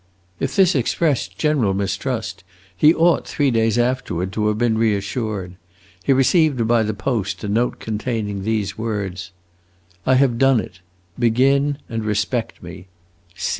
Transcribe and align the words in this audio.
If 0.39 0.55
this 0.55 0.73
expressed 0.73 1.37
general 1.37 1.75
mistrust, 1.75 2.43
he 2.75 2.91
ought, 2.91 3.27
three 3.27 3.51
days 3.51 3.77
afterward, 3.77 4.33
to 4.33 4.47
have 4.47 4.57
been 4.57 4.75
reassured. 4.75 5.57
He 6.03 6.11
received 6.11 6.67
by 6.67 6.81
the 6.81 6.95
post 6.95 7.43
a 7.43 7.47
note 7.47 7.77
containing 7.79 8.41
these 8.41 8.79
words: 8.79 9.31
"I 10.03 10.15
have 10.15 10.39
done 10.39 10.59
it. 10.59 10.79
Begin 11.19 11.77
and 11.87 12.03
respect 12.03 12.63
me! 12.63 12.87